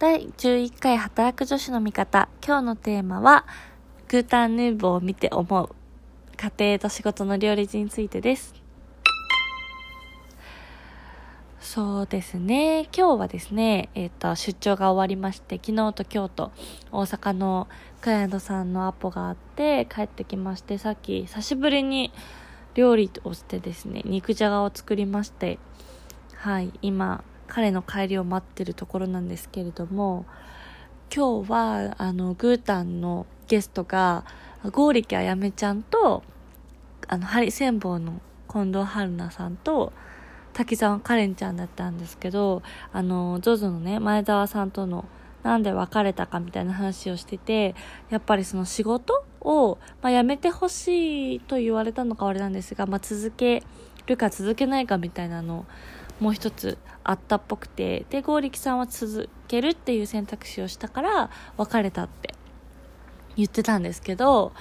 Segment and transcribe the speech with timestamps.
[0.00, 2.30] 第11回働く女子の味方。
[2.42, 3.44] 今日のテーマは、
[4.08, 5.68] グータンヌーボーを見て思う。
[6.38, 8.54] 家庭と仕事の両立についてです。
[11.60, 12.88] そうですね。
[12.96, 16.52] 今日はですね、えっ、ー、と、出張が終わりまして、昨日と今日と
[16.90, 17.68] 大阪の
[18.00, 22.10] クライアントさんのアポがあって帰ってきまして、さっき久しぶりに
[22.72, 25.58] 料理をしてですね、肉じゃがを作りまして、
[26.36, 30.24] はい、今、彼の帰りを待ってるところなんですけれども、
[31.14, 34.24] 今日は、あの、グータンのゲストが、
[34.72, 36.22] ゴーリキあやめちゃんと、
[37.08, 39.92] あの、ハリセンボウの近藤春菜さんと、
[40.52, 45.04] 滝沢カレンちゃんだったんですけど、あの、ZOZO のね、前澤さんとの、
[45.42, 47.74] なんで別れたかみたいな話をしてて、
[48.10, 53.62] やっぱりその仕事を、まあ、やめてほしいと言われたのかあれなんですが、まあ、続け
[54.06, 55.66] るか続けないかみたいなの
[56.20, 62.34] もう一つあったっぽくて、で、剛力さんは続けるっていう選択肢をしたから別れたって
[63.36, 64.52] 言ってたんですけど、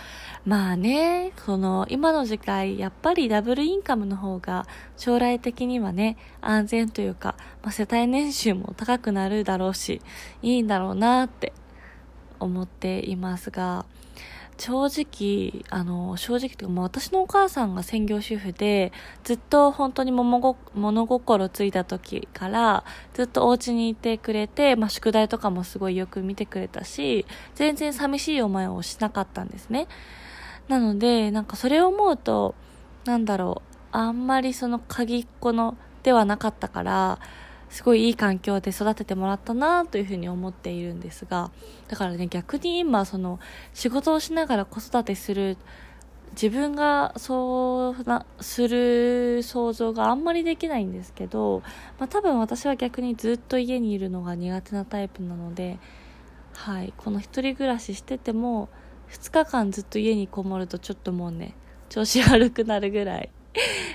[0.45, 4.65] まあね、その今の時代、やっぱりダブルインカムの方が
[4.97, 10.01] 将来的にはね、安全というか、まあ、世帯年収も高くなるだろうし、
[10.41, 11.53] いいんだろうなって
[12.39, 13.85] 思っていますが、
[14.59, 18.91] 正直、あの、正直というか、もう私のお母さんが専業主婦で、
[19.23, 20.41] ずっと本当に物
[21.07, 29.87] 心ついた時から、ずっとお家にいてくれて、まあ、宿題とかもすごいよく見てくれたし、全然寂しい思いをしなかったんですね。
[30.67, 32.53] なので、なんかそれを思うと、
[33.05, 37.19] なんだろう、あんまりその鍵っ子のではなかったから、
[37.69, 41.51] すごいいい環境で育ててもらったなというふうに思っているんですが、
[41.87, 43.39] だからね、逆に今、その、
[43.73, 45.57] 仕事をしながら子育てする、
[46.31, 51.61] 自分がそうな、する想像があんまりできないんですけど、
[51.99, 55.79] まあ多分私は逆にずっと家にいるのが苦手なタイプなので、
[56.53, 58.69] はい、この一人暮らししてても、
[59.11, 61.55] 2日間ずっと家にこもるとちょっともうね、
[61.89, 63.29] 調子悪くなるぐらい、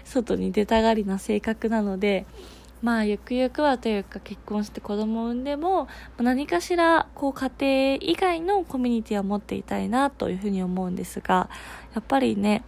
[0.04, 2.26] 外に出たがりな性格なので、
[2.84, 7.50] まあゆくゆくはというか結婚して子供を産んでも何かしらこう家
[7.98, 11.48] 庭以外のコミュニティを持っていたいなというふうに思うんですが
[11.94, 12.62] やっぱりね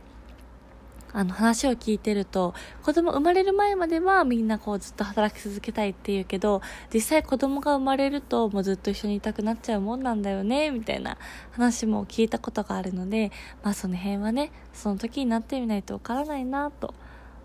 [1.12, 6.62] あの話を聞いてると子供生まれる前まではみんなこうずっと働き続けたいっていうけど
[6.92, 11.18] 実際子供が生まれるともうずっと一緒にいたくなっちゃうもんなんだよねみたいな
[11.50, 13.32] 話も聞いたことがあるので
[13.62, 16.94] まあその辺はねその時になってみないとわからないなと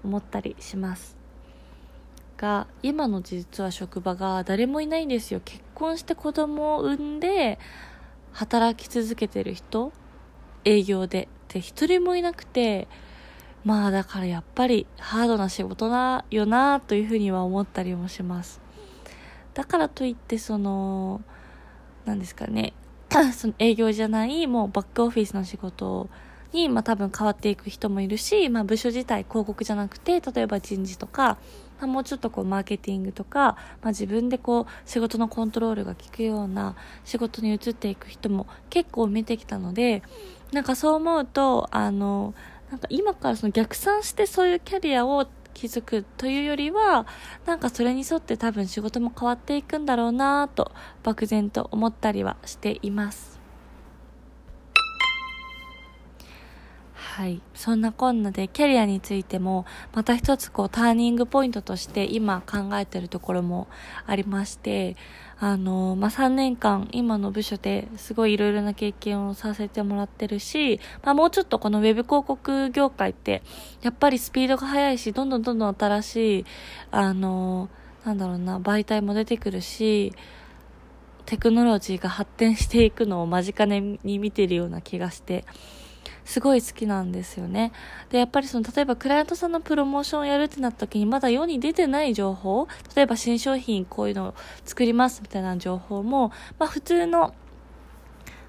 [0.06, 1.21] 思ったりします。
[2.42, 5.42] が今の実は職場が誰もいないんですよ。
[5.46, 7.60] 結婚して子供を産んで
[8.34, 9.94] 働き続けてる人
[10.66, 11.30] 営業で。
[11.50, 12.88] で一人もいなくて
[13.66, 18.62] まあだからやっぱりハードな仕事だよなというふうには思ったりもします。
[19.54, 21.22] だからといってその
[22.06, 22.74] 何ですかね
[23.36, 26.10] その営業じゃないもうバックオフィスの仕事
[26.54, 31.38] に、まあ、多分変わっていく人もいるし、まあ、部署自体広告じゃなくて例えば人事とか、
[31.88, 36.76] もうちょっとこうマーケティングとか、まあ、自分でこう仕事のコントロールが効くような
[37.06, 40.04] 仕事に移っていく人も結構見てきたので
[40.52, 42.34] なんかそう思うとあの
[42.70, 47.06] なんか今からその逆算してそういうキャリアを築くというよりは
[47.46, 50.72] なんかそれに沿って多分仕事も変わっていくんだろうなと
[51.04, 53.41] 漠然と思ったりはしています。
[57.12, 57.42] はい。
[57.56, 63.68] そんなこんなでキャリアについても、また一つこうターニングポイントとして今考えてるところも
[64.08, 64.96] ありまして、
[65.38, 73.44] あの、まあ、3年間今の部署ですごいいろいろな経験をさせてもらってるし、まあ、もうちょっとこのウェブ広告業界って
[73.82, 76.46] やっぱりスピードが速いし、どんどんどんどん新しい、
[76.92, 77.68] あの、
[78.06, 80.14] なんだろうな、媒体も出てくるし、
[81.26, 85.44] テクノロジーが発展していくのを間近に見てるような気がして、
[86.26, 87.72] すごい好きなんですよね。
[88.10, 94.34] で、やっぱりその、例えばクライアントさんのプロモーションをやるってなった時に、まだ世に出てない情報、例えば新商品こういうのを
[94.66, 97.34] 作りますみたいな情報も、まあ普通の、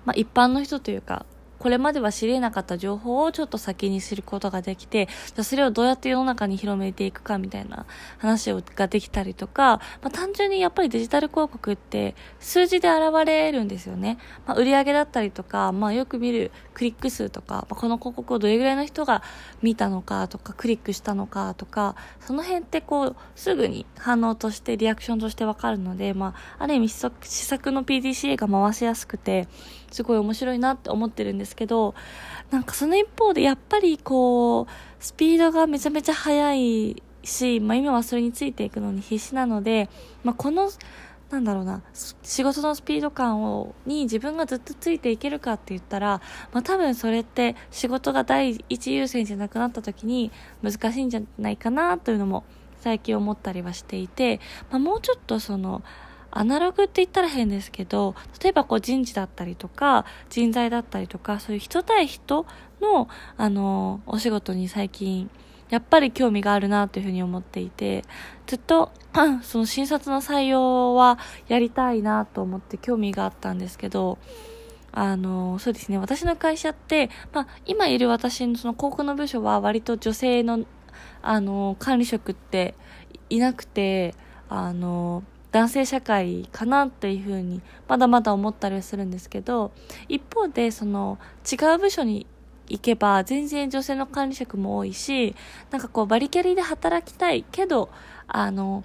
[0.04, 1.26] まあ一般の人というか、
[1.62, 7.86] これまでは知り得なかった情報をちょっと先に知ることができて、じゃそれをどうやって世の中に広めていくかみたいな
[8.18, 14.18] 話をができたりとか、まあ、単純にやっぱりデジタル広告って数字で現れるんですよね。
[14.44, 19.22] まあ、売上だったりとか、まあ、よく見るクリック数とか、まあ、この広告をどれぐらいの人が
[19.62, 27.10] 見たのかとか、クリックしたのかとか、その辺ってこう、すぐに反応としてリアクションとしてわかるので、まあ、ある意味施
[27.44, 29.46] 策の PDCA が回しやすくて、
[29.92, 31.94] すごい面白いなって思ってるんですけど、
[32.50, 34.66] なんかその一方でやっぱりこう、
[34.98, 39.88] スピードがめちゃめちゃ速いし、まあ今はそれについていくのに必死なので、
[40.24, 40.70] まあこの、
[41.30, 41.82] なんだろうな、
[42.22, 46.20] 仕事のスピード感を、に自分がずっとついていけるかって言ったら、
[46.52, 50.30] まあ多分それって仕事が第一優先じゃなくなった時に
[50.62, 52.44] 難しいんじゃないかなというのも
[52.80, 54.40] 最近思ったりはしていて、
[54.70, 55.82] まあもうちょっとその、
[56.32, 62.46] アナログって言ったら変ですけど、例えばこう人事だったりとか、人材だったりとか、そういう人対人
[62.80, 65.30] の、あの、お仕事に最近、
[65.68, 68.04] やっぱり興味があるなというふうに思っていて、
[68.46, 68.90] ずっと、
[69.42, 71.18] その新卒の採用は
[71.48, 74.18] やりたいなと思って興味があったんですけど、
[74.92, 80.64] あの、そうですね、私の会社って、まあ、今いる私のその広告の部署は割と女性の、
[81.22, 82.74] あの、管理職って
[83.30, 84.14] いなくて、
[84.50, 89.70] あの、男性社会かなっていうふうにまだまだ思ったりはするんですけど
[90.08, 91.18] 一方でその
[91.50, 92.26] 違う部署に
[92.68, 95.34] 行けば全然女性の管理職も多いし、
[95.70, 97.90] なんかこうバリキャリで働きたいけど、
[98.26, 98.82] あの、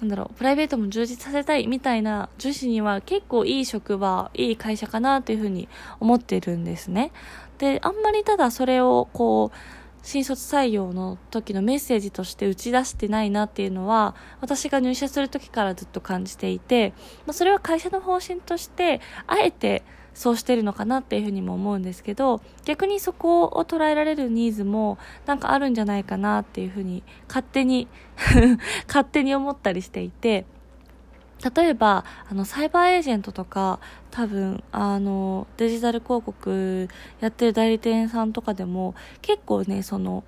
[0.00, 5.68] なんだろう、プライベートも充実させたいみたいな女子には結構いい職場、いい会社かなというふうに
[6.00, 7.12] 思ってるんですね。
[7.58, 9.58] で、あんまりただそれをこう、
[10.04, 16.92] 新卒採用の時のメッセージとして打ち出してないなっていうのは、私が入社する時からずっと感じていて、
[17.26, 27.88] まあ、それは会社の方針として、あえてそうしてるのかなっていうふうにも思うんですけど、逆にそこを捉えられるニーズもなんかあるんじゃないかなっていうふうに勝手に
[28.86, 30.44] 勝手に思ったりしていて、
[31.54, 33.80] 例えば、あの、サイバーエージェントとか、
[34.10, 36.88] 多分、あの、デジタル広告
[37.20, 40.24] やってる代理店さんとかでも、結構ね、その、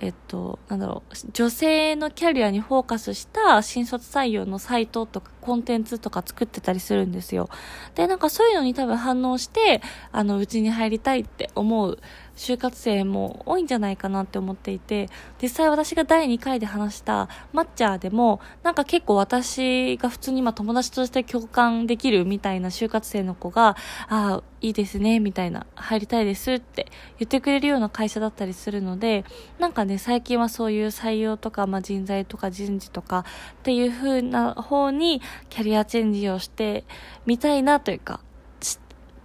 [0.00, 7.48] えっと、なんだろう、女性のキャリアにフォーカスした新卒採用のサイトとかコンテンツとか作ってたりするんですよ。
[7.94, 11.98] で、なんかそういうのに多分反応して、あの、うちに入りたいって思う
[12.36, 15.08] 就活生も多いんじゃないかなって思っていて、
[15.40, 23.76] 実際私が第2回で話したマッチャーでも、なんか結構私が普通に今友達として共感できるみたいな就活生の子が、
[24.08, 26.86] ああ、いいですね、みたいな、入りたいですって
[27.18, 29.24] 言ってくれるような会社だったりするので、
[29.58, 35.20] なんかね、最近はそういう採用とか、まあ、人材とか人事とかっていう風な方に
[35.50, 36.84] キャリアチェンジをして
[37.26, 38.20] みたいなというか、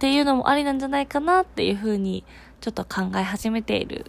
[0.00, 2.24] ていうのもありなんじゃないかなっていう風に
[2.60, 4.04] ちょっと考え始めている、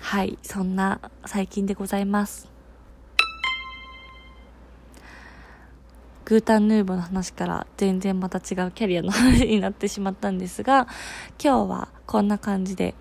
[0.00, 2.48] はい、そんな最近でございます。
[6.24, 10.88] グータンヌーボの話から全然また違うキャリアの話になってしまったんですが、
[11.42, 12.94] 今日はこんな感じで、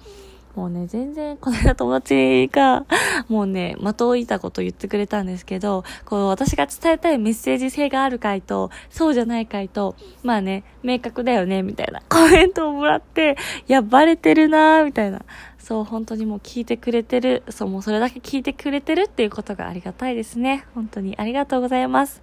[0.56, 2.86] もうね、全然、この間友達が、
[3.28, 13.36] もうね、的を射たこと言ってくれたんですけど、こう、私が伝えたいメッセージ性がある回と、そうじゃない回と、まあね、明確だよね、みたいなコメントをもらって、
[13.68, 15.22] いや、バレてるなーみたいな。
[15.58, 17.42] そう、本当にもう聞いてくれてる。
[17.50, 20.66] そう、もうそれだけ聞いてくれてるっていうことがありがたいですね。
[20.76, 22.22] 本当にありがとうございます。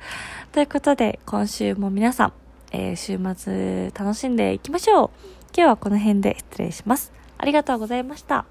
[0.53, 2.33] ということで、今週も皆さん、
[2.71, 5.11] えー、週末楽しんでいきましょう。
[5.57, 7.20] 今日はこの辺で失礼します。
[7.41, 8.45] ありがとうございました。